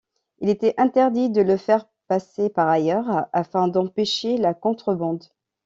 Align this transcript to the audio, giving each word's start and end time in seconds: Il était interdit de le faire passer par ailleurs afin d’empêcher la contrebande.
Il 0.39 0.49
était 0.49 0.73
interdit 0.77 1.29
de 1.29 1.43
le 1.43 1.57
faire 1.57 1.85
passer 2.07 2.49
par 2.49 2.67
ailleurs 2.69 3.27
afin 3.33 3.67
d’empêcher 3.67 4.37
la 4.37 4.55
contrebande. 4.55 5.25